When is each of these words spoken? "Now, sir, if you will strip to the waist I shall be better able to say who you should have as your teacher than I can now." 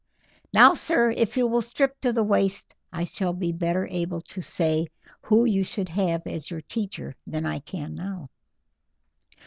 "Now, 0.51 0.73
sir, 0.73 1.11
if 1.11 1.37
you 1.37 1.45
will 1.45 1.61
strip 1.61 2.01
to 2.01 2.11
the 2.11 2.23
waist 2.23 2.73
I 2.91 3.03
shall 3.03 3.33
be 3.33 3.51
better 3.51 3.85
able 3.85 4.21
to 4.33 4.41
say 4.41 4.87
who 5.21 5.45
you 5.45 5.63
should 5.63 5.89
have 5.89 6.25
as 6.25 6.49
your 6.49 6.61
teacher 6.61 7.13
than 7.27 7.45
I 7.45 7.59
can 7.59 7.93
now." 7.93 8.31